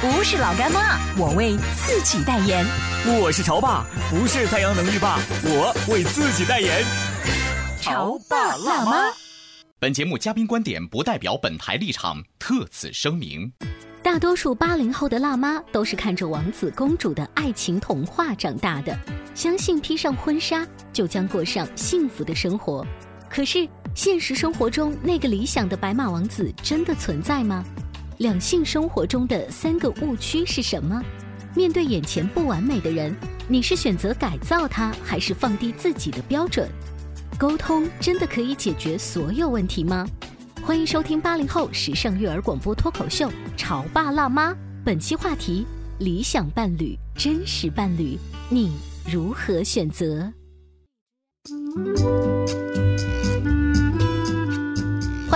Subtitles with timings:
[0.00, 2.64] 不是老干妈，我为自己代言。
[3.20, 6.84] 我是潮爸，不是太阳能浴霸，我为自己代言。
[7.80, 9.12] 潮爸辣妈。
[9.80, 13.52] 本节目嘉宾观点不代表本台立场，特此声明。
[14.00, 18.96] 大多数八零后的辣妈都是看着王子公主的爱情童话长大的，
[19.34, 22.86] 相信披上婚纱就将过上幸福的生活。
[23.28, 27.64] 可是现实生活中那个理想的白马王子真的存在吗？
[28.18, 31.00] 两性生活中的三个误区是什么？
[31.54, 33.14] 面对眼前不完美的人，
[33.46, 36.68] 你是选择改造他，还是放低自己的标准？
[37.38, 40.04] 沟通真的可以解决所有问题吗？
[40.64, 44.52] 欢迎收听八零后时尚育儿广播脱口秀《潮爸辣妈》，
[44.84, 45.64] 本期话题：
[46.00, 48.72] 理想伴侣、真实伴侣，你
[49.08, 50.32] 如何选择？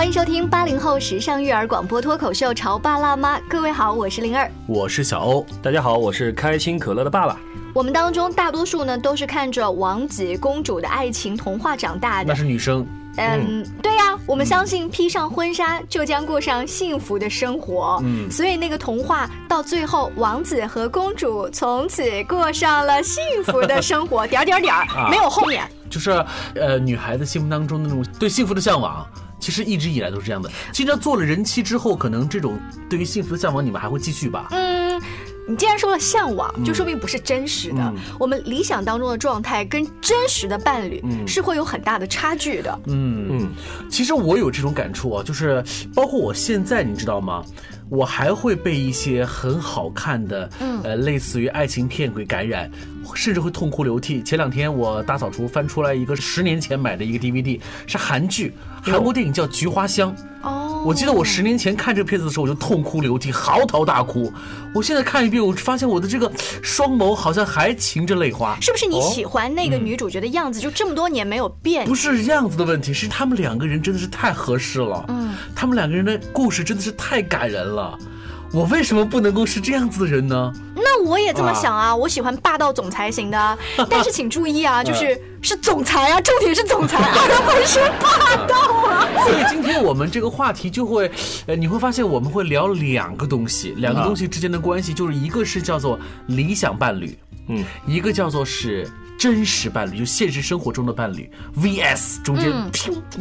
[0.03, 7.39] 欢迎收听八零后时尚育儿广播脱口秀《潮爸辣妈》，各位好，我是灵儿，我是小欧，大家好，我是开心可乐的爸爸。
[7.73, 12.85] 我们当中大多数呢都是看着王子公主的爱情童话长大的，那是女生。
[13.15, 18.01] 嗯，对呀，我们相信披上婚纱就将过上幸福的生活。
[18.03, 24.27] 嗯，所以那个童话到最后，王子和公主从此过上了幸福的生活。
[24.27, 25.63] 点 点点儿，没有后面。
[25.89, 26.11] 就是
[26.55, 29.07] 呃，女孩子心目当中的那种对幸福的向往，
[29.43, 30.49] 其实一直以来都是这样的。
[30.71, 32.57] 经常做了人妻之后，可能这种
[32.89, 34.47] 对于幸福的向往，你们还会继续吧？
[34.51, 35.01] 嗯。
[35.45, 37.93] 你既然说了向往，就说明不是真实的。
[38.17, 42.79] 我们理想当中的状态跟真实的伴侣是会有很大的差距的。
[42.85, 43.49] 嗯嗯，
[43.89, 45.61] 其实我有这种感触啊，就是
[45.93, 47.43] 包括我现在，你知道吗？
[47.93, 50.49] 我还会被一些很好看的，
[50.83, 52.67] 呃，类似于爱情片给感染，
[53.13, 54.23] 甚至会痛哭流涕。
[54.23, 58.51] 前两天我大扫除翻出来一个十年前买的一个 DVD，是韩剧，
[58.81, 60.11] 韩国电影叫《菊花香》。
[60.41, 64.33] 哦，我记得我十年前看这个片子的时候，我就痛哭流涕，嚎啕大哭。
[64.73, 66.29] 我现在看一遍，我发现我的这个
[66.63, 68.57] 双眸好像还噙着泪花。
[68.59, 71.85] 是不是你喜欢那个女主角的样子，就这么多年没有变？
[71.85, 75.05] 不是样子的问题，是他们两个人真的是太合适了。
[75.07, 77.82] 嗯，他们两个人的故事真的是太感人了。
[78.51, 80.53] 我为什么不能够是这样子的人呢？
[80.75, 83.57] 那我也这么想啊，我喜欢霸道总裁型的，
[83.89, 88.55] 但是请注意啊，就是是总裁啊，重点是总裁， 而不是霸道
[88.87, 89.07] 啊。
[89.25, 91.09] 所以今天我们这个话题就会，
[91.47, 97.17] 呃，你会发现我们会聊两个东西，两个东西之间的关系，就是一个是叫做理想伴侣，
[97.47, 98.87] 嗯，一个叫做是。
[99.23, 102.51] 真实伴侣就现实生活中的伴侣，VS 中间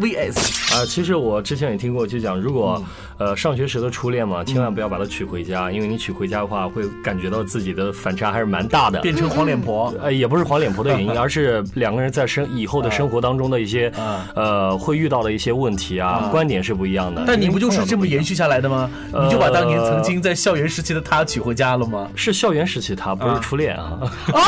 [0.00, 2.82] VS 啊，其实我之前也听过，就讲如果
[3.18, 9.94] 呃上学时的初恋嘛，千万不要把他娶回家，因为你娶回家的话，会感觉到自己的反差还是蛮大的，变成黄脸婆。
[10.02, 13.88] 呃，也不是黄脸婆的原因， 而是两个人在生以后的生活当中的一些
[14.34, 17.22] 呃会遇到的一些问题啊，观点是不一样的。
[17.28, 18.90] 但你不就是这么延续下来的吗？
[19.12, 22.10] 你就把当年曾经在校园时期的他娶回家了吗？
[22.16, 24.00] 是校园时期他，不是初恋啊。
[24.32, 24.40] 哦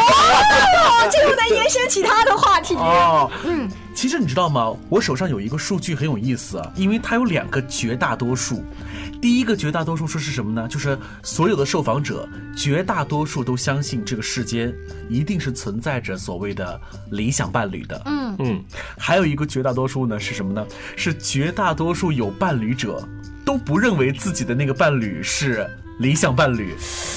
[1.12, 3.30] 这又在延伸其他的话题哦。
[3.44, 4.74] 嗯，其实你知道吗？
[4.88, 8.64] 我手上有一个数据很有意思，因为它有两个绝大多数。
[9.20, 10.68] 第一个绝大多数说是什么呢？
[10.68, 14.74] 就是所有的受访者绝大多数都相信这个世间
[15.08, 18.02] 一定是存在着所谓的理想伴侣的。
[18.04, 18.64] 嗯嗯，
[18.98, 20.66] 还有一个绝大多数呢是什么呢？
[20.96, 23.06] 是绝大多数有伴侣者
[23.44, 25.66] 都不认为自己的那个伴侣是。
[25.98, 26.74] 理想伴侣，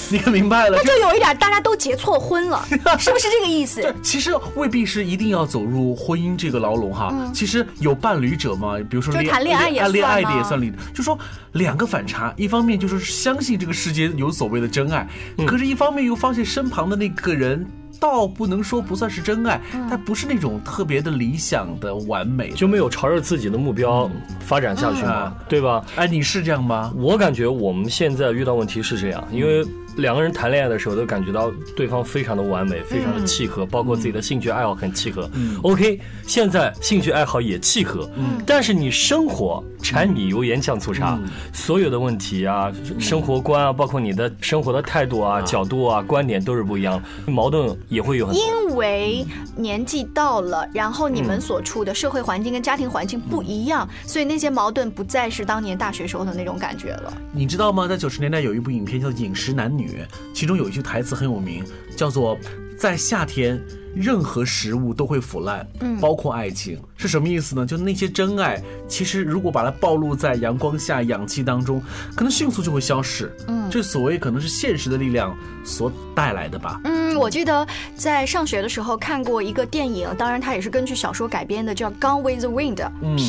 [0.09, 0.77] 你可明白了？
[0.77, 2.63] 那就有一点，大家都结错婚了，
[2.99, 3.93] 是不是这个意思？
[4.03, 7.13] 其实未必是一定要走入婚姻这个牢笼哈。
[7.33, 11.17] 其实有伴侣者嘛，比如说谈恋爱也算恋爱的也算理，就说
[11.53, 15.07] 两个反差，一方面就是相信这个世界有所谓的真爱，
[15.47, 17.65] 可是一方面又发现身旁的那个人。
[17.99, 19.59] 倒不能说不算是真爱，
[19.89, 24.09] 但不是那种特别的理想的完美，就没有朝着自己的目标
[24.39, 25.83] 发展下去嘛，对吧？
[25.95, 26.93] 哎，你是这样吗？
[26.97, 29.65] 我感觉我们现在遇到问题是这样，因为
[29.95, 35.27] 两个人谈恋爱的时候都感觉到对方非常的完美，非常的契合，包括自己的兴趣爱好很契合。
[35.63, 38.07] OK，现在兴趣爱好也契合，
[38.45, 41.19] 但是你生活柴米油盐酱醋茶，
[41.51, 48.31] 所有的问题啊，生活观啊，包括你的生活的态度啊、角度啊、观点都是不一样，矛盾也会有。
[48.31, 49.25] 因为
[49.55, 57.13] 年纪到了，然后你们所处的社会环境跟家庭环境不一样，所以那些矛盾不再是当年大学时候的那种感觉了。
[57.31, 57.87] 你知道吗？
[57.87, 60.01] 在九十年代有一部影片叫《饮食男女》，
[60.33, 61.63] 其中有一句台词很有名，
[61.95, 62.37] 叫做
[62.77, 63.61] “在夏天，
[63.95, 65.67] 任何食物都会腐烂，
[65.99, 66.79] 包括爱情”。
[66.97, 67.65] 是什么意思呢？
[67.65, 71.81] 就那些真爱，其实如果把它暴露在阳光下、氧气当中，
[72.15, 73.31] 可能迅速就会消失。
[73.47, 76.81] 嗯，这所谓可能是现实的力量所带来的吧。
[76.85, 77.65] 嗯，我记得
[77.95, 82.75] 在上学的时候看过一个电影，当然它也是根据小说改编的，叫《Gone with the Wind》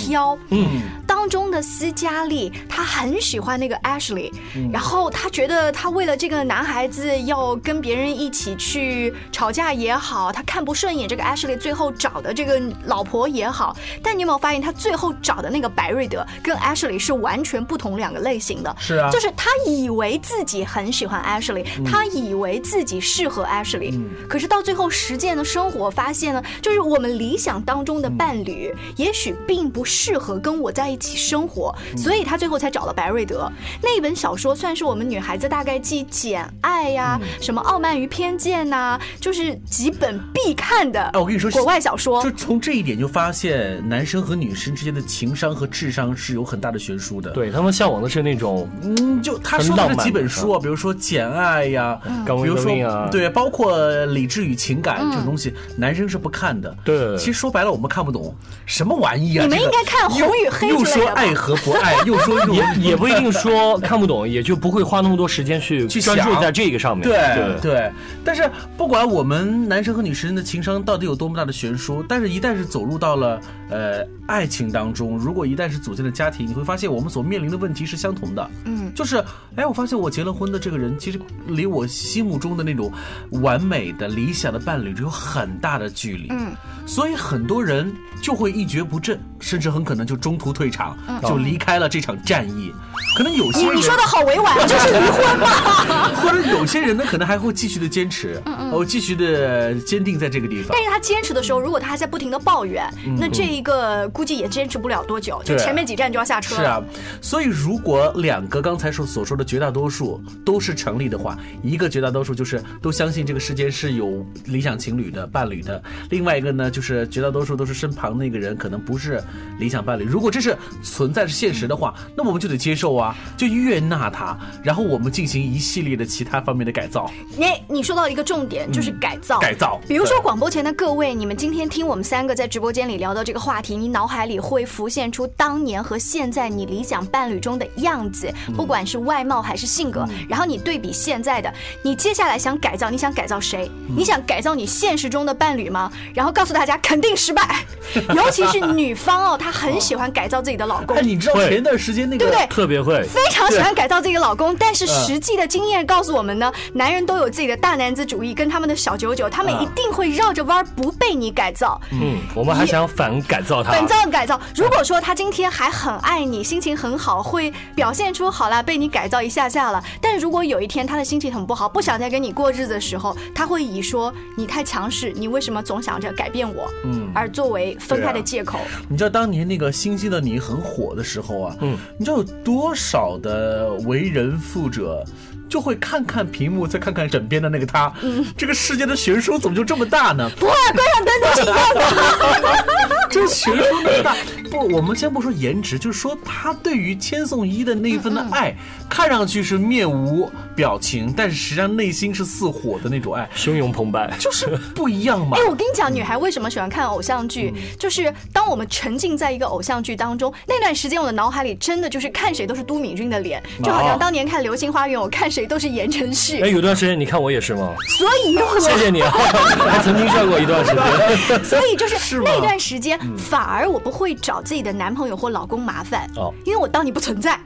[0.07, 0.39] 飘。
[0.49, 4.33] 嗯，当中的斯嘉丽她很喜欢那个 Ashley，
[4.73, 13.58] 然后她觉得她为了这个男孩子要跟别人一起去吵架也好，她看不顺眼这个 Ashley 最后找的这个老婆也好。
[13.59, 18.73] 好，但你有没有发现，他最后找的那个白瑞德跟 Ashley 是完全不同两个类型的？
[18.79, 33.51] 是啊，就是他以为自己很喜欢 Ashley，他以为自己适合 Ashley，可是到最后实践的生活发现呢，就是我们理想当中的伴侣，也许并不适合跟我在一起生活，所以他最后才找了白瑞德。
[33.83, 41.03] 那本小说算是我们女孩子大概记《简爱》呀，什么《傲慢与偏见》呐，就是几本必看的。
[41.15, 43.48] 哎，我跟你说，国外小说，就从这一点就发现。
[43.87, 47.31] 男生和女生之间的情商和智商是有很大的悬殊的。
[47.31, 52.73] 对他们向往的是那种，嗯，就他说的这几本书啊，比如说《简爱》呀，比如说
[53.11, 56.75] 对，包括《理智与情感》这种东西，男生是不看的。
[56.85, 58.35] 对，其实说白了，我们看不懂
[58.67, 59.45] 什么玩意啊。
[59.45, 67.09] 你们应该看《红与黑》又说爱和不爱， 又说也也不一定说 看不懂，也就不会花那么多时间去去专注在这个上面。
[67.09, 67.93] 对对。
[68.25, 73.38] 但是不管我们男生和女生的情商到底有多么大的悬殊，但是一旦是走入到了。
[73.71, 78.51] 呃，爱情当中，如果一旦是组建了家庭，你会发现我们所面临的问题是相同的。
[78.65, 79.23] 嗯，就是，
[79.57, 82.93] 哎，我发现我结了婚的这个人，其实离我心目中的那种
[83.31, 86.29] 完美的理想的伴侣有很大的距离。
[86.31, 86.53] 嗯，
[86.87, 87.93] 所以很多人
[88.23, 92.73] 就会一蹶不振，甚至很可能就中途退场，就离开了这场战役。
[93.17, 96.13] 可能有些人你说的好委婉， 就是离婚吧。
[96.23, 98.41] 或者有些人呢，可能还会继续的坚持，
[98.73, 100.69] 哦，继续的坚定在这个地方。
[100.73, 103.49] 但是他坚持的时候，如果他还在不停的抱怨，那这。
[103.49, 106.55] 一个估计也坚持不了多久，就前面几站就要下车。
[106.55, 106.83] 是啊，
[107.23, 119.19] 所以如果两个刚才说所说的绝大多数都是成立的话，一个绝大多数就是都相信这个世间是有理想情侣的伴侣的，另外一个呢就是绝大多数都是身旁那个人可能不是
[119.59, 120.05] 理想伴侣。
[120.05, 127.11] 如果这是存在是现实的话，那我们就得接受啊，就悦纳它，然后我们进行一系列的其他方面的改造。
[127.37, 129.39] 你你说到一个重点，就是改造。
[129.39, 129.81] 改造。
[129.89, 133.39] 比如说广播前的各位，你们今天听我们三个在直播间里聊到这个。
[133.39, 141.51] 话题，你脑海里会浮现出当年和现在你理想伴侣中的样子，不管是外貌还是性格，然后你对比现在的，
[141.83, 143.71] 你接下来想改造，你想改造谁？
[143.97, 145.91] 你想改造你现实中的伴侣吗？
[146.13, 147.65] 然后告诉大家，肯定失败，
[148.17, 150.97] 尤其是女方哦，她很喜欢改造自己的老公。
[150.97, 152.47] 哎你知道前段时间那个对不对？
[152.49, 161.81] 特别会，非常喜欢改造自己的老公，但是实际的经验告诉我们呢，男人都有自己的大男子主义跟他们的小九九，他们一定会绕着弯不被你改造。
[161.93, 163.39] 嗯，我们还想反改。
[163.49, 164.39] 造他，反造改造。
[164.55, 169.83] 如果说他今天还很爱你，心情很好，会表现出好了被你改造一下下了。
[170.03, 178.59] 但如果有一天他的心情很不好，不想再跟你过日子的时候，他会以说你太强势，你为什么总想着改变我，嗯，而作为分开的借口。
[178.89, 185.03] 你知道当年那个《星星的你》很火的时候啊，嗯，你知道有多多少的为人父者？
[185.49, 187.93] 就会看看屏幕，再看看枕边的那个他。
[188.03, 190.29] 嗯，这个世界的悬殊怎么就这么大呢？
[190.39, 192.65] 不会，关上灯都是一样的。
[193.11, 194.15] 这悬殊那么大。
[194.51, 198.55] 不，我们先不说颜值，就是说他对于千颂伊的那一份的爱，
[198.89, 205.37] 看上去是面无表情，但是实际上内心是似火的那种爱，汹涌澎湃，就是不一样嘛。
[205.41, 207.55] 哎，我跟你讲，女孩为什么喜欢看偶像剧？
[207.79, 216.41] 就是当我们沉浸在一个偶像剧当中，那段时间我的脑海里真的就是看谁都是都敏俊的脸，就好像当年看《流星花园》，我看谁都是言承旭。
[216.41, 217.75] 哎，有段时间你看我也是吗？
[217.99, 219.11] 所以，谢谢你啊，
[219.69, 221.45] 还曾经帅过一段时间。
[221.45, 225.19] 所以就是那段时间，反而我不会找自己的男朋友。
[225.19, 227.37] 或老公麻烦哦，因为我当你不存在，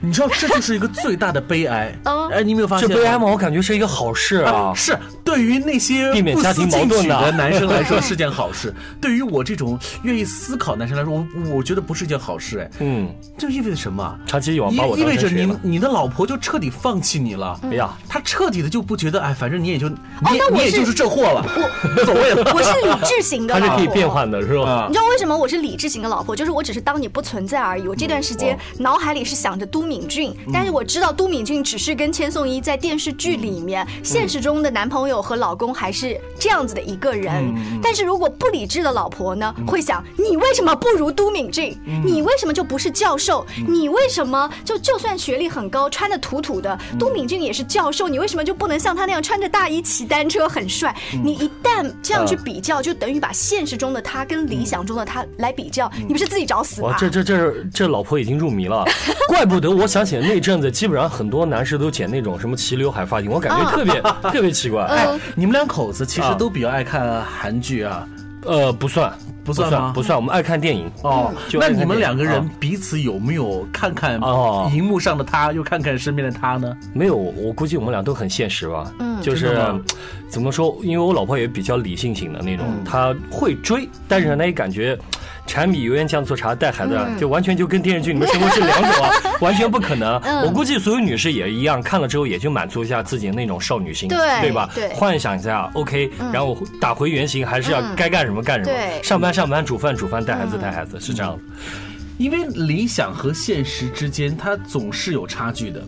[0.00, 1.94] 你知道这就是一个最大的悲哀。
[2.04, 2.88] 嗯哎，你没有发现？
[2.88, 3.26] 这悲哀吗？
[3.26, 4.72] 我感觉是一个好事啊。
[4.74, 4.96] 是
[5.30, 12.58] 对于那些避免家庭矛盾的男生来说是件好事，对于我这种愿意思考男生来说，我我觉得不是一件好事。
[12.58, 13.08] 哎，嗯，
[13.38, 14.18] 这意味着什么？
[14.26, 17.58] 长期以往把我意味着你你的老婆就彻底放弃你了。
[17.62, 19.96] 哎呀，他彻底的就不觉得哎，反正你也就你
[20.52, 21.46] 你也就是这货了，
[21.96, 22.52] 无所谓了。
[22.52, 24.86] 我是理智型的，他是可以变换的，是吧？
[24.88, 26.34] 你知道为什么我是理智型的老婆？
[26.34, 27.86] 就是我只是当你不存在而已。
[27.86, 37.54] 我这段时间脑海里是想着都敏俊，但是我知道都敏俊只是跟千颂伊在电视剧里面，现实中的男朋友和老公还是这样子的一个人。
[37.82, 41.76] 但是如果不理智的老婆呢，会想你为什么不如都敏俊？
[42.04, 43.44] 你为什么就不是教授？
[43.68, 50.94] 你为什么就就算学历很高，穿的土土的，都敏俊也是教授，你为什么就不能像他那样穿着大衣骑单车很帅？
[51.22, 56.96] 你一旦这样去比较，就等于把现实中的他跟理想中的他来比较，你不是自己找死吗？
[56.98, 58.84] 这这这这老婆已经入迷了，
[59.28, 64.82] 怪不得我想起那阵子，基本上很多男士都剪那种什么齐刘海发型，我感觉特别特别奇怪。
[64.84, 68.06] 哎，你们两口子其实都比较爱看韩剧啊？
[68.44, 69.12] 呃，不算。
[69.42, 69.90] 不算吗？
[69.94, 71.32] 不算，我们爱看电影哦。
[71.54, 76.76] 那你们两个人彼此有没有看看哦，荧幕上的他，又看看身边的他呢？
[76.92, 78.92] 没有，我估计我们俩都很现实吧。
[79.00, 79.58] 嗯，就是
[80.28, 80.78] 怎么说？
[80.82, 84.96] 因为我老婆也比较理性型的那种，她会追，但是呢，也感觉。
[85.50, 89.10] 柴米油盐酱醋茶带孩子，就完全就跟电视剧里面生活是两种啊，
[89.42, 90.14] 完全不可能。
[90.44, 94.70] 我估计所有女士也一样，看了之后也就满足一下自己那种少女心，对吧？
[94.94, 101.36] 幻想一下，OK，然后打回原形，还是要该干什么干什么，上班上班，煮饭煮饭，带孩子带孩子，是这样。
[102.20, 105.82] 因为理想和现实之间，它总是有差距的，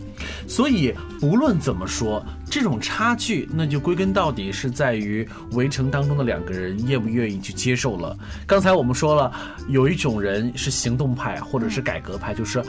[0.48, 8.16] 所以不论怎么说，这种差距，那就归根到底是在于围城当中的两个人愿不愿意去接受了。
[8.46, 9.30] 刚才我们说了，
[9.68, 12.64] 有一种人是行动派，或者是改革派，就是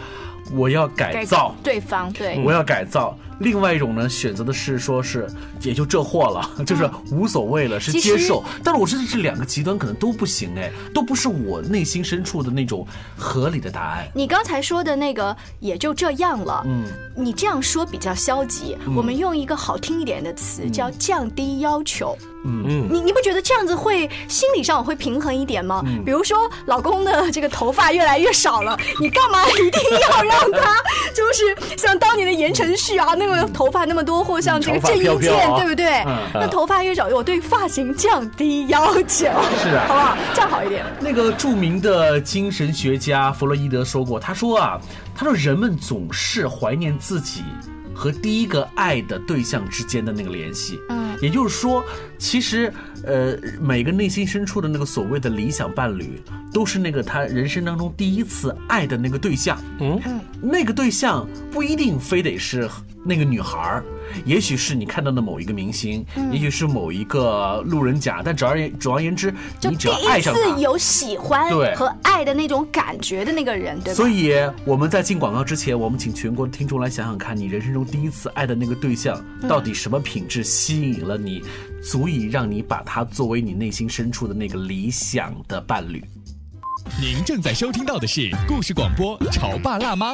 [0.52, 3.18] 我要改造对方，对，我要改造。
[3.40, 5.28] 另外一种呢，选择的是说是
[5.62, 8.44] 也就这货了， 就是无所谓了，是接受。
[8.64, 14.08] 但是我觉得这两个极端可能都不行哎，都不是我内心深处的那种合理的答案。
[14.14, 16.86] 你刚才说的那个也就这样了，嗯，
[17.18, 18.78] 你这样说比较消极。
[18.96, 22.16] 我们用一个好听一点的词叫降低要求。
[22.46, 25.82] 嗯嗯，你你不觉得这样子会心理上会平衡一点吗？
[26.06, 30.76] 比如说老公的这个头发越来越少了，你干嘛一定要让他
[31.14, 33.14] 就是像当年的言承旭啊？
[33.16, 36.04] 那个头发那么多，或像这个郑伊健，对不对？
[36.34, 39.26] 那头发越少，我对发型降低要求，
[39.62, 40.18] 是啊，好不好？
[40.34, 40.86] 这样好一点。
[41.00, 44.80] 那个著名的精神学家弗洛伊德说过，他说啊，
[45.16, 47.44] 他说人们总是怀念自己
[47.94, 50.80] 和第一个爱的对象之间的那个联系。
[50.90, 51.84] 嗯，也就是说，
[52.18, 52.74] 其实。
[53.04, 56.22] 呃，每个内心深处的那个所谓的理想伴侣，
[56.54, 59.58] 都是那个他人生当中第一次爱的那个对象。
[59.80, 60.00] 嗯，
[60.42, 62.70] 那个对象不一定非得是
[63.04, 63.84] 那个女孩儿，
[64.26, 68.22] 也许是你看到的某一个明星，也许是某一个路人甲。
[68.24, 73.96] 但总而言总而言之，你只要爱上他，有喜欢和爱的那种感觉的那个人，对吧？
[73.96, 74.34] 所以
[74.66, 81.42] 我们在进广告之前，我们请全国的听众来想想看，你人生中第一次爱的那个对象，到底什么品质吸引了你？
[81.84, 86.02] 足以让你把他作为你内心深处的那个理想的伴侣。
[87.02, 90.14] 您正在收听到的是故事广播《潮爸辣妈》。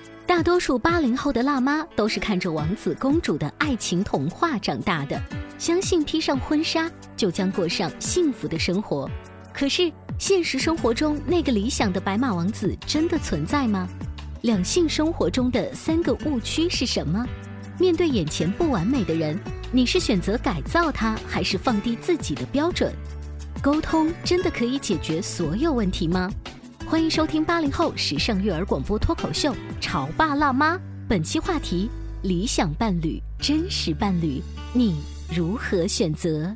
[0.31, 5.21] 大多数八零后的辣妈都是看着王子公主的爱情童话长大的，
[5.59, 9.11] 相信披上婚纱就将过上幸福的生活。
[9.53, 9.91] 可是。
[10.17, 13.87] 现实生活中那个理想的白马王子真的存在吗？
[14.41, 17.25] 两性生活中的三个误区是什么？
[17.79, 19.37] 面对眼前不完美的人，
[19.71, 22.93] 你是选择改造他，还是放低自己的标准？
[23.63, 26.31] 沟通真的可以解决所有问题吗？
[26.91, 30.75] 欢迎收听八零后时尚育儿广播脱口秀《潮爸辣妈》，
[31.07, 31.89] 本期话题：
[32.21, 34.41] 理想伴侣、真实伴侣，
[34.73, 35.01] 你
[35.33, 36.53] 如何选择？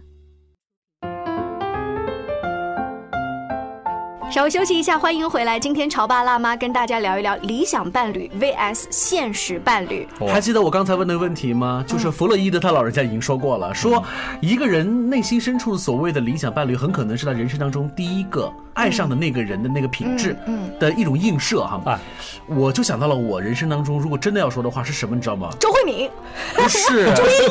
[4.32, 5.58] 稍微休息一下，欢迎回来。
[5.58, 10.05] 今天潮爸辣妈跟大家聊一聊理想伴侣 vs 现实伴侣。
[10.27, 11.86] 还记得我刚才问的问题吗？
[11.88, 14.03] 就是弗洛伊德他老人家已经说过了，说
[14.41, 20.36] 一个人内心深处所谓的理想伴侣，很可能是他人生当中第一个爱上的那个人的那个品质
[20.79, 21.82] 的一种映射哈。
[21.86, 22.00] 啊，
[22.48, 25.50] 我就想到了我人生当中，如果真的要说的话是什么，你知道吗？
[25.60, 26.10] 周慧敏，
[26.55, 27.05] 不是，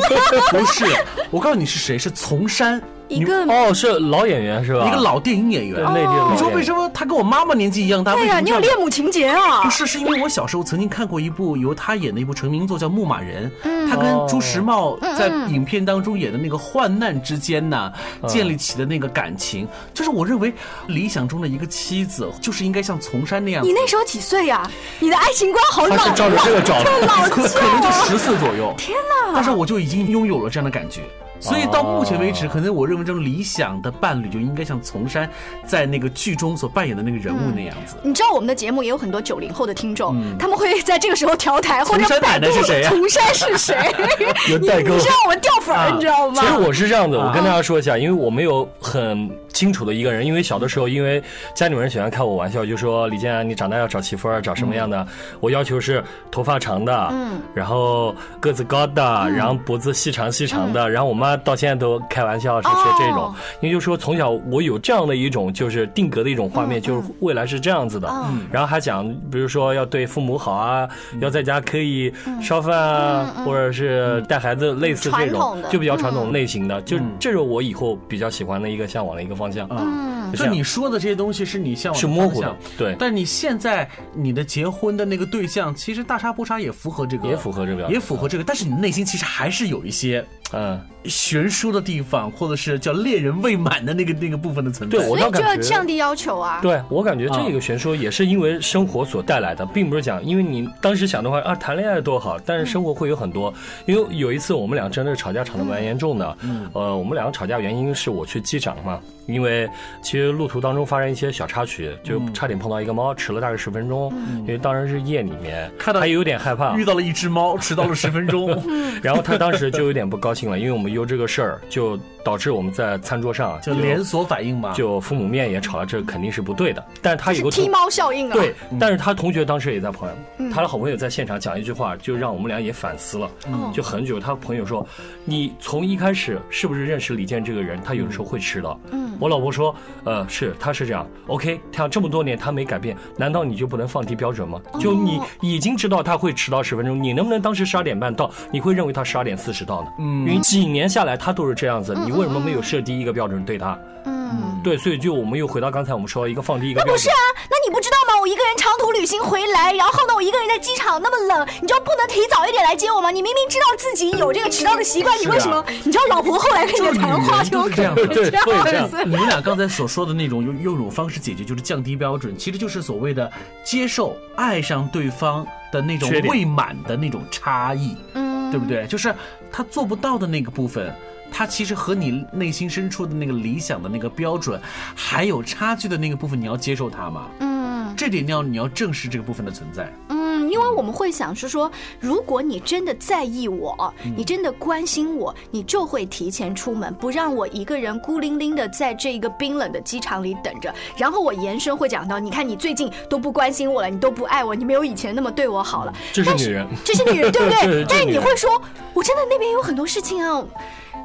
[0.51, 0.85] 不是，
[1.31, 2.79] 我告诉你是谁，是从山。
[3.07, 4.85] 一个哦，是老演员是吧？
[4.87, 6.31] 一个老电影演员，内地的。
[6.31, 8.13] 你说为什么他跟我妈妈年纪一样大？
[8.15, 9.61] 对呀，你有恋母情节啊？
[9.63, 13.47] 不是，是因为我小时候曾经看过一部由他演的一部成名作，叫《牧马人》。
[13.63, 17.91] 嗯，他跟朱时茂在影片当中演的那个患难之间呢，
[18.27, 20.51] 建立起的那个感情，就是我认为
[20.87, 23.63] 理想中的一个妻子，就是应该像丛山那样。
[23.63, 24.69] 你那时候几岁呀？
[24.99, 26.89] 你的爱情观好老，照着这个找的，
[27.29, 28.73] 可可能就十岁左右。
[28.77, 29.33] 天哪！
[29.35, 31.01] 但是我就已经拥有了这样的感觉。
[31.49, 35.29] 所以到目前为止，可能我认为这种理想的伴侣就应该像丛山
[35.65, 37.95] 在那个剧中所扮演的那个人物那样子。
[38.03, 43.75] 你知道我们的节目也有很多九零后的听众，他们会在这个时候调台或者百度是谁丛山是谁？
[44.49, 46.41] 有代沟，你知道我们掉粉儿，你知道吗？
[46.41, 51.21] 其实我是这样的，我跟大家说一下，因为我没有很清楚的一个人，因为小的时候，因为
[51.53, 55.05] 家里面人喜欢开我玩笑，就说李健，你长大要找媳妇儿，找什么样的？
[55.39, 61.95] 我要求是头发长的，嗯，然后个子高的，然后脖子细长细长的，然后我妈到现在都。
[62.07, 68.07] 开玩笑是说这种，因为就说从小我有这样的一种就是定格的一种画面，就是未来是这样子的。
[68.51, 70.87] 然后还讲，比如说要对父母好啊，
[71.19, 79.67] 要在家可以烧饭啊，或者是带孩子，类似这种，就比较传统类型的，就这是我以后比较喜欢的一个向往的一个方向。
[79.71, 82.95] 嗯，就你说的这些东西是你向往是模糊的，对。
[82.99, 88.43] 但是你现在你的结婚的那个对象，其实大差不差，也符合这个，也符合这个，也符合这个。
[88.43, 90.23] 但是你内心其实还是有一些
[90.53, 91.95] 嗯悬殊的地。
[92.05, 96.59] 方，或者是叫恋人未满的那个那个部分的存在，对我倒感觉就要降低要求啊。
[96.61, 103.51] 对我感觉这个悬殊也是因为生活所带来的，并不是讲因为你当时想的话啊谈恋爱多好，但是生活会有很多。
[103.87, 106.37] 因为有一次我们俩真的是吵架吵得蛮严重的，
[106.73, 108.99] 呃，我们两个吵架原因是我去机场嘛。
[109.25, 109.69] 因为
[110.01, 114.13] 其实路途当中发生一些小插曲，就差点碰到一个猫，迟了大概十分钟。
[114.41, 118.49] 因为当时是夜里面，看到他有点害怕，遇到了一只猫，迟到了十分钟。
[119.01, 126.83] 然后他当时就有点不高兴了，因为我们有这个事儿，就导致我们在餐桌上就连锁反应嘛，就父母面也吵了，这肯定是不对的。
[126.99, 128.33] 但是他有个踢猫效应啊。
[128.33, 133.29] 对，但是他同学当时也在旁边，他的好朋友在现场讲一句话，就让我们俩也反思了，
[133.71, 134.19] 就很久。
[134.19, 134.85] 他朋友说
[135.23, 137.79] ：“你从一开始是不是认识李健这个人？
[137.83, 139.05] 他有的时候会迟到。”嗯。
[139.19, 144.59] 我老婆说，呃，是，他是这样，OK，他这么多年他没改变，难道你就不能放低标准吗？
[144.77, 148.29] 就你已经知道他会迟到十分钟，你能不能当时十二点半到？
[148.51, 149.87] 你会认为他十二点四十到呢？
[149.99, 153.77] 嗯，因为几年下来他都是这样子，你为什么没有设第一个标准对他？
[154.05, 156.93] 嗯，对，所以就我们又回到刚才我们说一个放低一个标准。
[156.93, 158.19] 那不是啊，那你不知道吗？
[158.19, 163.09] 我一个人长途旅行回来，然后呢，我一个人在机场那么冷，你就不能提早一点来接我吗？
[163.11, 165.63] 你明明知道自己有这个迟到的习惯，你为什么？
[165.83, 168.89] 你知道老婆后来跟你的谈话就这样，对，这样。
[169.05, 173.31] 你们俩刚才所说的那种用用一种方式解决，就是降低标准，其实就是所谓的
[173.63, 178.85] 接受爱上对方的那种未满的那种差异，嗯，对不对？
[178.87, 179.13] 就是
[179.51, 180.93] 他做不到的那个部分。
[181.31, 184.59] 他其实和你内心深处的那个理想的那个标准
[184.95, 187.29] 还有差距的那个部分，你要接受它吗？
[187.39, 189.91] 嗯，这点你要你要正视这个部分的存在。
[190.09, 200.73] 嗯，因为我们会想是说，如果你真的在意我，你真的关心我，你就会提前出门，不让我一个人孤零零的在这一个冰冷的机场里等着。
[200.97, 205.93] 然后我延伸会讲到，你看你最近都不关心我了，你都不爱我，你没有以前那么对我好了。
[206.13, 207.85] 这是女人，这是女人，对不对？
[207.89, 208.61] 但是你会说，
[208.93, 210.43] 我真的那边有很多事情啊。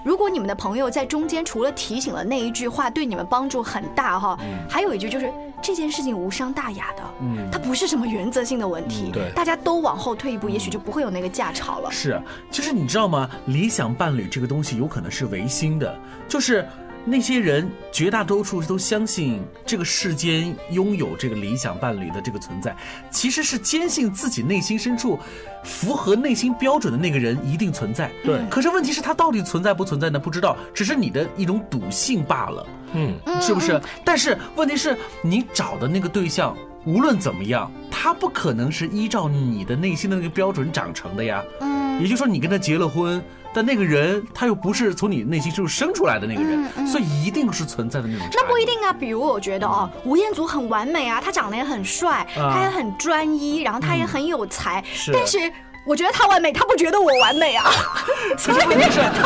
[0.05, 5.33] 如果你们的朋友在中间除了提醒了那一句话对你们帮助很大哈，还有一句就是
[5.63, 11.91] 这件事情无伤大雅的，嗯，它不是什么原则性的问题，对，大家都往后退一步，也许就不会有那个架吵了。
[11.91, 13.29] 是，其实你知道吗？
[13.47, 16.67] 理想伴侣这个东西有可能是唯心的，就是。
[17.05, 22.77] 那些人绝大多数都相信这个世间拥有这个理想伴侣的这个存在，
[23.11, 25.19] 其实是坚信自己内心深处
[25.65, 28.11] 符合内心标准的那个人一定存在。
[28.23, 30.19] 对，可是问题是，他到底存在不存在呢？
[30.19, 32.67] 不知道，只是你的一种笃信罢了。
[32.93, 33.81] 嗯，是不是？
[34.05, 41.43] 但是问题是你找的那个对象，无论怎么样，他不可能是依照你的内心的那个标准长成的呀。
[41.61, 43.23] 嗯，也就是说，你跟他结了婚。
[43.53, 48.27] 但那个人他又不是从你内心深处生出来的那个人，所以一定是存在的那种。
[48.33, 55.39] 那不一定啊，比如我觉得哦，吴彦祖很完美啊，他长得也很帅，他也很专一，然后他也很有才，是但是。
[55.87, 57.65] 我觉得他完美，他不觉得我完美啊，
[58.37, 58.67] 所以他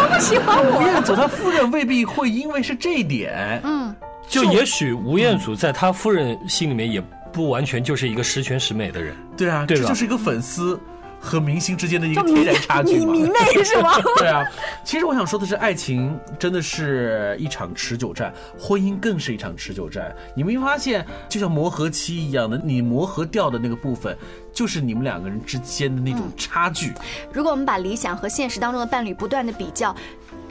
[0.06, 0.82] 不喜欢我吴。
[0.86, 3.94] 彦祖他夫人未必会因为是这一点，嗯，
[4.28, 9.16] 就也许吴彦祖在他夫人心里面也不完全就是一个十全十美的人。
[9.36, 10.80] 对啊，这就是一个粉丝
[11.24, 13.12] 和明星之间的一个天然差距嘛。
[13.12, 13.92] 你迷妹是吗？
[14.18, 14.44] 对啊，
[14.84, 20.14] 其实我想说的是，爱情真的是一场持久战，婚姻更是一场持久战。
[20.36, 24.16] 你没发现，就像磨合期一样的，你磨合掉的那个部分，
[24.52, 26.92] 就是你们两个人之间的那种差距。
[27.32, 29.96] 如果我们把理想和现实当中的伴侣不断的比较，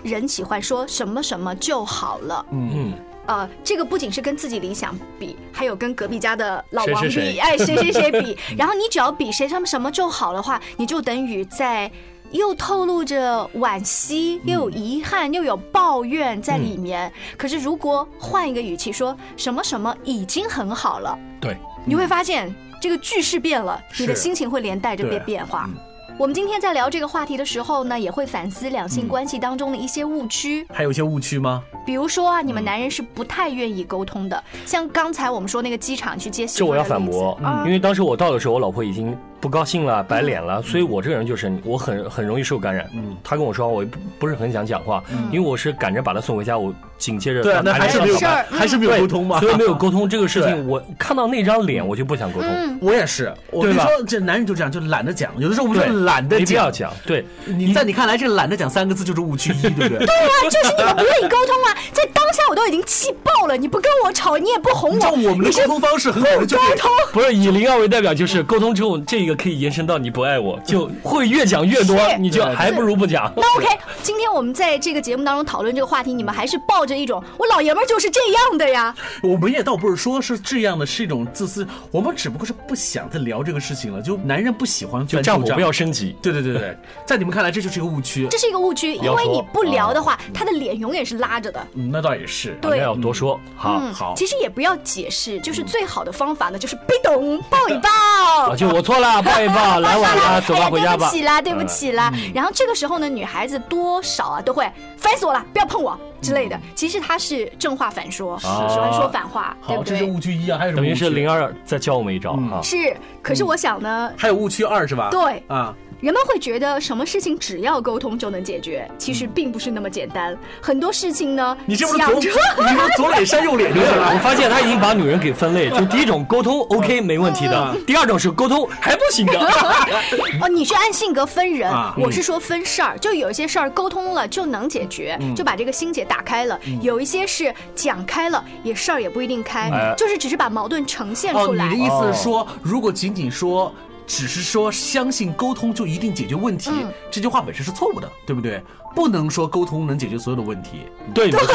[0.03, 2.45] 人喜欢说什么什么就好了。
[2.51, 2.93] 嗯嗯，
[3.25, 8.37] 呃，这个不仅是跟自己理想比，还有跟隔壁家的老王比，谁谁谁哎，谁谁谁比。
[8.57, 11.89] 然后你只要比谁什么什么就好的话，你就等于在
[12.31, 17.11] 又透露着惋惜，又有遗憾，又有抱怨在里面。
[17.37, 21.55] 可是如果换一个语气说什么什么已经很好了，对，
[21.85, 25.69] 你会发现这个句式变了，你的心情会连带着变变化。
[26.13, 30.65] 嗯我们今天在聊这个话题的时候呢，也会反思两性关系当中的一些误区。
[30.71, 31.63] 还有一些误区吗？
[31.85, 42.89] 比如说啊，你嗯们男人是不太愿意沟通的，像刚才我们说那个机场去接媳这我要妇儿的例子反驳，嗯因为当时我到的时候，我老婆已经不高兴了，白脸了，所以我这个人就是我很很容易受感染。
[42.95, 45.03] 嗯她跟我说，我不不是很想讲话，
[45.33, 49.41] 因为我是赶着把他送回家，我紧接着对啊，那还是没有事还是没有沟通嘛？
[49.41, 52.49] 所以没有沟通这个事情，我看到那张脸我就不想沟通。
[52.49, 55.29] 嗯，我也是，我跟你说，这男人就这样，就懒得讲。
[55.37, 56.93] 有的时候我们就，懒得没必要讲。
[57.05, 59.89] 对，你在你看来，这“懒得讲”三个字就是误区一， 对不对？
[59.89, 66.89] 对啊，就是你们不愿意沟通啊，在当下我都已经气爆了，你不跟我吵，你也不哄我，我们的沟通方式很好的，就沟通。
[67.11, 73.31] 不是以零二为代表，就是沟通之后，这个可以延伸到你不爱我，就会越讲越多，你就还不如不讲。
[73.35, 73.67] 那 OK，
[74.01, 84.01] 今天我们在这个节目当中讨论这个话题，你们还是抱着一种我老爷们儿就是这样的呀，我们也倒不是说是这样的，是一种自私，我们只不过是不想再聊这个事情了。
[84.01, 86.15] 就男人不喜欢就战火不要升级。
[86.21, 88.27] 对对对对，在你们看来这就是一个误区。
[88.29, 91.65] 这是一个误区，因为你不聊的话，他的脸永远是拉着的。
[91.73, 92.57] 嗯，那倒也是。
[92.61, 93.79] 对那要多说好。
[93.81, 98.55] 嗯，好其实也不要解释，就是最好的方法呢，就是被动抱一抱啊，。
[98.55, 101.11] 就我错了，抱一抱，来晚了， 走吧，回家吧对不。
[101.11, 102.11] 起啦，对不起啦。
[102.33, 106.59] 然后这个时候呢，女孩子多少啊都会烦死我了，不要碰我之类的。
[106.73, 110.03] 其实他是正话反说，喜欢说反话，对好，不这是？
[110.05, 110.81] 误区一啊，还有什么？
[110.81, 112.61] 等于是零二再教我们一招啊。
[112.63, 115.09] 是，可是我想呢，还有误区二是吧？
[115.11, 120.37] 对啊，人们会觉得什么事情只要沟通就能解决，其实并不是那么简单。
[120.61, 122.29] 很多事情呢，你是不是左想 你是
[122.75, 124.19] 不是左脸扇右脸就是我？
[124.23, 129.33] 发现他已经把女人给分类， 就第一种沟通 OK 没问题的，第二种是沟通还不行的。
[130.41, 141.65] 哦，你是按性格分人，啊我是说分事儿，就有一些事儿沟通了就能解决，嗯就把这个心结打开了；有一些是讲开了，也事儿也不一定开，哎就是只是把矛盾呈现哦，出来。
[141.65, 143.73] 你的意思是说，如果仅仅说。
[144.05, 148.61] 只是说相信沟通就一定解决问题，嗯这句话本身是错误的，对不对？
[148.93, 150.81] 不能说沟通能解决所有的问题，
[151.15, 151.47] 对，没错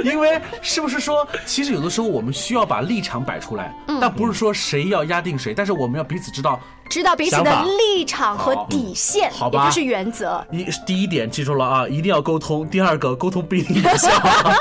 [0.02, 10.44] 因为是不是说，其实有的时候我们需要把立场摆出来，嗯但不是说谁要压定谁，但是我们要彼此知道，知道彼此的立场和底线，好吧也就是原则。
[10.50, 14.08] 一第一点记住了啊，一定要沟通；第二个，沟通不一定有效，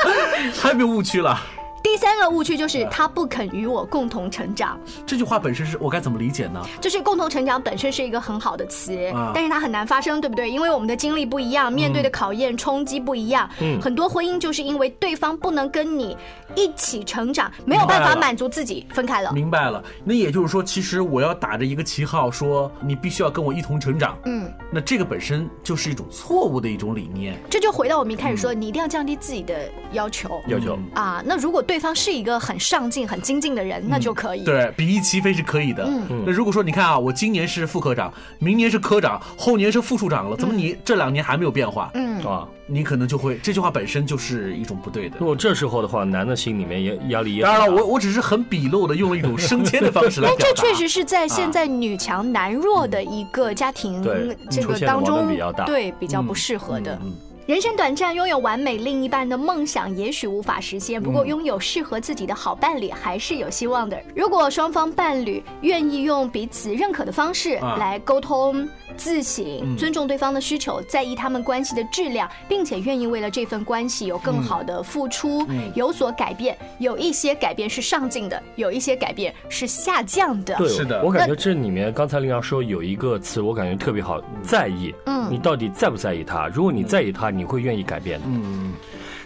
[0.61, 1.39] 还有没有误区了？
[1.85, 6.59] 第三个误区就是他不肯与我共同成长，这句话本身是我该怎么理解呢？
[6.81, 10.49] 就是共同成长本身是一个很好的词，啊但是它很难发生，对不对？
[10.49, 13.47] 因为我们的经历不一样，面对的考验、冲击不一样。
[13.61, 16.17] 嗯很多婚姻就是因为对方不能跟你
[16.55, 19.31] 一起成长，没有办法满足自己，分开了。
[19.31, 27.39] 明白了，那也就是说，其实我要打着一个旗号说你必须要跟我一同成长，嗯，那这个本身就是一种错误的一种理念。
[27.47, 30.41] 这就回到我们一开始说，你一定要降低自己的要求。
[30.47, 34.43] 要求啊，那如果对方是一个很上进、很精进的人，那就可以。
[34.43, 35.83] 对比翼齐飞是可以的。
[35.85, 41.91] 嗯那如果说你看啊，我今年是副科长，明年是科长，后年是副处长了，怎么你这两年还没有变化？
[41.93, 42.47] 嗯，啊。
[42.67, 45.25] 你可能就会这句话本身就是一种不对的如。
[45.27, 50.53] 果这时候的话，男的心里面也压力也当然了，我我只是很鄙陋的用了一种升迁的方式来但表达。
[50.63, 56.99] 这确实是在现在女强男弱的一个家庭对这个当中盾比较大，对比较不适合的。
[57.03, 57.13] 嗯
[57.45, 64.01] 人生短暂，拥有完美另一半的梦想也许无法实现，不过拥有适合自己的好伴侣还是有希望的。
[64.15, 76.57] 如果双方伴侣愿意用彼此认可的方式啊来沟通、自省、尊重对方的需求，在意他们关系的质量，并且愿意为了这份关系有更好的付出，有所改变。
[76.79, 80.55] 有一些改变是上进的，有一些改变是下降的。
[80.57, 84.93] 对，是的我感觉这里面刚才林阳说有一个词，我感觉特别好，在意。
[85.05, 86.47] 嗯你到底在不在意他？
[86.47, 88.27] 如果你在意他，你会愿意改变的。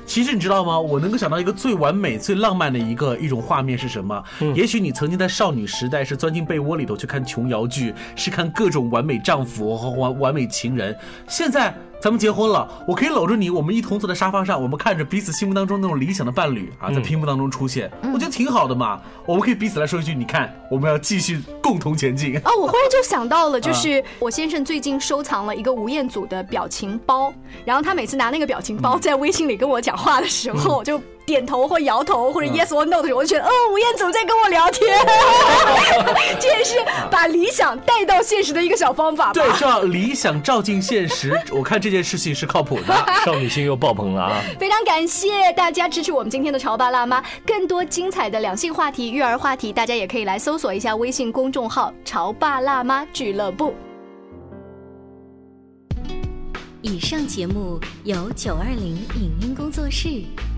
[0.09, 0.79] 其实你知道吗？
[0.79, 4.23] 我能够想到一个最完美、最浪漫的一个一种画面是什么？
[4.55, 11.71] 也许你曾经在少女时代是钻进被窝里头去看琼瑶剧，是看各种完美丈夫和完完美情人，现在。
[12.01, 19.01] 咱们结婚了，我可以搂着你，我们一同坐在沙发上，我们看着彼此心目当中那种理想的伴侣啊，在屏幕当中出现，我觉得挺好的嘛。
[19.25, 22.37] 我们可以彼此来说一句，你看，我们要继续共同前进。
[22.37, 27.33] 啊，我忽然就想到了，就是我先生最近收藏了一个吴彦祖的表情包，
[27.65, 31.01] 然后他每次拿那个表情包在微信里跟我讲话的时候，就。
[31.29, 34.97] 点头或摇头或者 yes or no 的时候，我就觉得哦，吴彦祖在跟我聊天，
[36.41, 36.77] 这也是
[37.11, 39.31] 把理想带到现实的一个小方法。
[39.31, 43.05] 对，叫理想照进现实，我看这件事情是靠谱的。
[43.23, 44.41] 少女心又爆棚了啊！
[44.59, 53.71] 非常感谢大家支持我们今天的潮爸辣妈，更多精彩的两性话题、育儿话题，大家也可以来搜索一下微信公众号“潮爸辣妈俱乐部”。
[56.81, 60.07] 以上节目由九二零影音工作室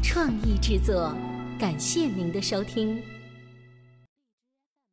[0.01, 1.15] 创意制作，
[1.59, 3.01] 感谢您的收听。